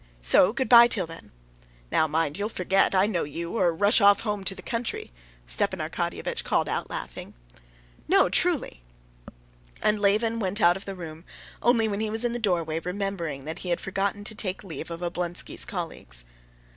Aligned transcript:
So 0.19 0.51
good 0.51 0.67
bye 0.67 0.87
till 0.87 1.05
then." 1.05 1.31
"Now 1.91 2.07
mind, 2.07 2.35
you'll 2.35 2.49
forget, 2.49 2.95
I 2.95 3.05
know 3.05 3.23
you, 3.23 3.51
or 3.55 3.71
rush 3.71 4.01
off 4.01 4.21
home 4.21 4.43
to 4.45 4.55
the 4.55 4.63
country!" 4.63 5.11
Stepan 5.45 5.77
Arkadyevitch 5.79 6.43
called 6.43 6.67
out 6.67 6.89
laughing. 6.89 7.35
"No, 8.07 8.27
truly!" 8.27 8.81
And 9.79 9.99
Levin 10.01 10.39
went 10.39 10.59
out 10.59 10.75
of 10.75 10.85
the 10.85 10.95
room, 10.95 11.23
only 11.61 11.87
when 11.87 11.99
he 11.99 12.09
was 12.09 12.25
in 12.25 12.33
the 12.33 12.39
doorway 12.39 12.79
remembering 12.79 13.45
that 13.45 13.59
he 13.59 13.69
had 13.69 13.79
forgotten 13.79 14.23
to 14.23 14.33
take 14.33 14.63
leave 14.63 14.89
of 14.89 15.01
Oblonsky's 15.03 15.65
colleagues. 15.65 16.25